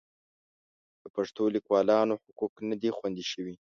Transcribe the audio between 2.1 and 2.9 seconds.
حقوق نه دي